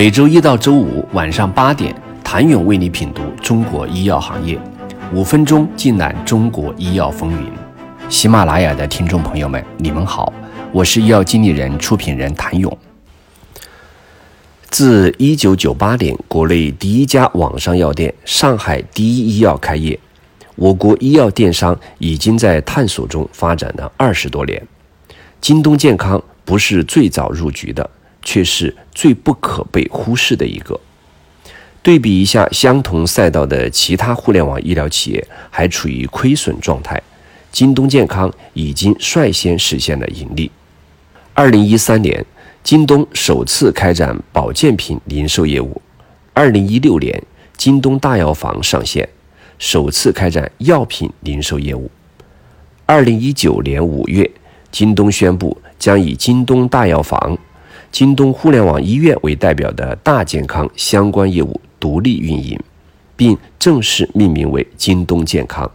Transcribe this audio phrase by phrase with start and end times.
[0.00, 4.58] 每周一到周五晚上八点，谭勇为你品读中国医药行业，
[5.12, 7.52] 五分钟尽览中国医药风云。
[8.08, 10.32] 喜马拉雅的听众朋友们，你们好，
[10.72, 12.78] 我是医药经理人、出品人谭勇。
[14.70, 20.00] 自一九九八年，国内第一家网上药店——上海第一医药开业，
[20.56, 24.66] 我国医药电商已经在探索中发展了二十多年。
[25.42, 27.90] 京东健康不是最早入局的，
[28.22, 30.78] 却是最不可被忽视的一个。
[31.82, 37.02] 对比一下相同赛道的其他互联网医疗企业，还处于亏损状态，
[37.50, 40.50] 京东健康已经率先实现了盈利。
[41.32, 42.24] 二零一三年，
[42.62, 45.80] 京东首次开展保健品零售业务；
[46.34, 47.22] 二零一六年，
[47.56, 49.08] 京东大药房上线，
[49.58, 51.90] 首次开展药品零售业务；
[52.84, 54.30] 二零一九年五月。
[54.72, 57.36] 京东宣布将以京东大药房、
[57.92, 62.58] 京东互联网医院为代表的大健康相关业务独立运营，
[63.16, 65.70] 并正式命名为京东健康。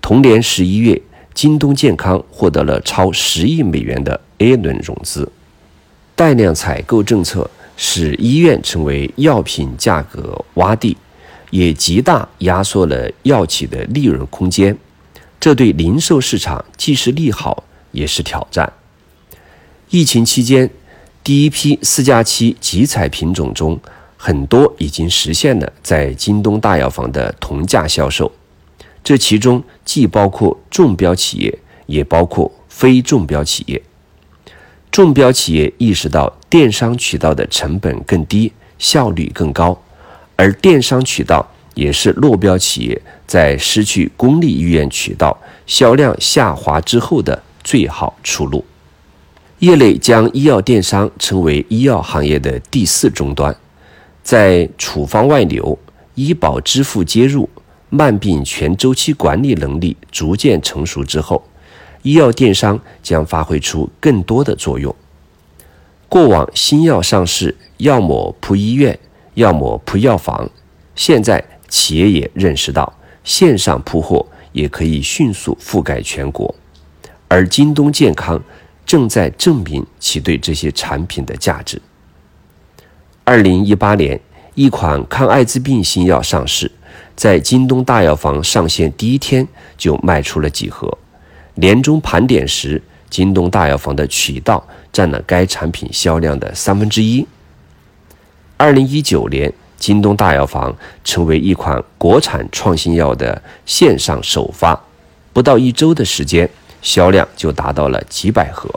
[0.00, 1.00] 同年十一月，
[1.34, 5.30] 京东健康获得了超十亿美元的 A 轮融资。
[6.14, 10.96] 带量采购政策使医院成为药品价格洼地，
[11.50, 14.76] 也极大压缩了药企的利润空间。
[15.40, 17.64] 这对零售市场既是利好。
[17.92, 18.72] 也是挑战。
[19.90, 20.70] 疫情期间，
[21.24, 23.78] 第一批四加七集采品种中，
[24.16, 28.30] 很多已经实现了在京东大药房的同价销售。
[29.04, 33.80] 这其中既包括中标企业，也包括非中标企业。
[34.90, 39.80] 中标企业意识到电商渠道的成本更低，效率更高，
[40.34, 47.42] 而电商渠道也是落标企业在失去公立医院渠道、销量下滑之后的。
[47.64, 48.64] 最好出路。
[49.62, 53.56] 业内将医药电商称为医药行业的第四终端，
[54.20, 55.78] 在处方外流、
[56.16, 57.48] 医保支付接入、
[57.88, 61.40] 慢病全周期管理能力逐渐成熟之后，
[62.02, 64.92] 医药电商将发挥出更多的作用。
[66.08, 68.98] 过往新药上市，要么铺医院，
[69.34, 70.50] 要么铺药房，
[70.96, 76.52] 现在企业也认识到，线上铺货也可以迅速覆盖全国。
[77.28, 78.42] 而京东健康
[78.84, 81.80] 正在证明其对这些产品的价值。
[83.24, 84.20] 二零一八年，
[84.54, 86.70] 一款抗艾滋病新药上市，
[87.14, 89.46] 在京东大药房上线第一天
[89.78, 90.98] 就卖出了几盒。
[91.54, 97.26] 年终盘点时，京东大药房的渠道占了该产品销量的三分之一。
[98.56, 104.78] 二零一九年，京东大药房成为一款国产创新药的线上首发，
[105.32, 106.48] 不到一周的时间。
[106.82, 108.68] 销量就达到了几百盒。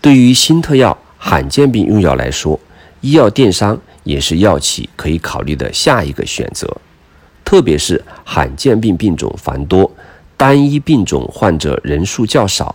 [0.00, 2.58] 对于新特药、罕见病用药来说，
[3.00, 6.76] 医药电商也是药企可以考虑的下一个选择。
[7.44, 9.88] 特别是罕见病病种繁多，
[10.36, 12.74] 单一病种患者人数较少，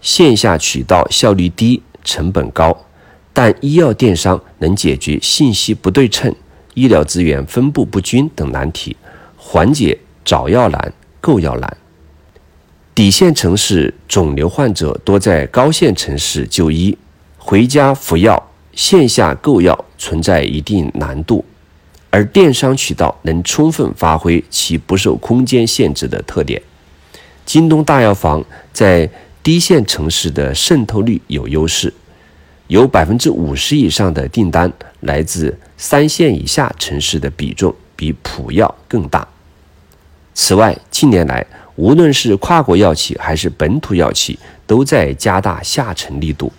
[0.00, 2.86] 线下渠道效率低、成本高，
[3.32, 6.34] 但医药电商能解决信息不对称、
[6.72, 8.96] 医疗资源分布不均等难题，
[9.36, 11.76] 缓解找药难、购药难。
[12.94, 16.96] 底线城市肿瘤患者多在高线城市就医，
[17.36, 18.40] 回家服药、
[18.72, 21.44] 线下购药存在一定难度，
[22.10, 26.62] 而电商渠道能充分发挥其不受空间限制的特点。
[27.44, 29.10] 京东大药房在
[29.42, 31.92] 低线城市的渗透率有优势，
[32.68, 39.26] 有百分之五十以上的订单来自三线以下城市的比重比普药更大。
[40.34, 41.46] 此外，近年来，
[41.76, 44.36] 无论是跨国药企还是本土药企，
[44.66, 46.52] 都在加大下沉力度，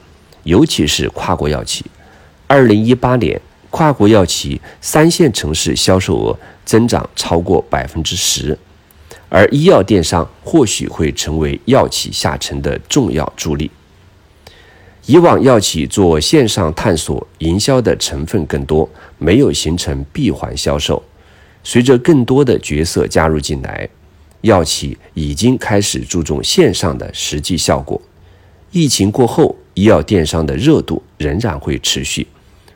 [0.44, 1.86] 尤其是跨国药企。
[2.48, 8.58] 二零一八年，跨国药企三线城市销售额增长超过百分之十，
[9.28, 13.70] 而医药电商或许会成为药企下沉的重要助力。
[15.06, 21.04] 以往药企做线上探索营销的成分更多，没有形成闭环销售。
[21.66, 23.90] 随着更多的角色加入进来。
[24.42, 28.00] 药企已经开始注重线上的实际效果。
[28.72, 32.28] 疫情过后，医药电商的热度仍然会持续，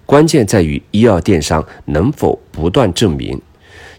[0.06, 3.40] 关键在于医药电商能否不断证明，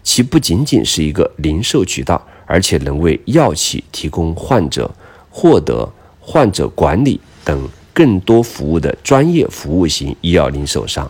[0.03, 4.93] 其不仅仅是一个零售渠道，而且能为药企提供患者
[5.29, 5.89] 获得
[6.19, 11.09] 患者管理等更多服务的专业服务型医药零售商。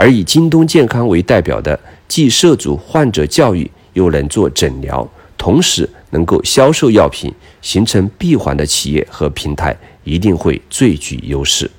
[0.00, 5.06] 而以京东健康为代表的，既涉足患者教育，又能做诊疗。
[5.36, 7.30] 同时能够销售药品，
[7.60, 11.70] 形成闭环的企业和平台，一定会最具优势。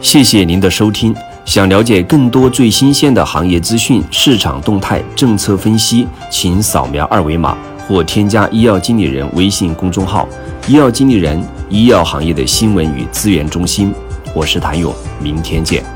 [0.00, 1.14] 谢谢您的收听。
[1.44, 7.54] 想了解更多最新鲜的行业资讯、市场动态、政策分析，请扫描二维码
[7.86, 10.26] 或添加医药经理人微信公众号
[10.66, 11.38] “医药经理人”，
[11.68, 13.92] 医药行业的新闻与资源中心。
[14.34, 14.90] 我是谭勇，
[15.22, 15.95] 明天见。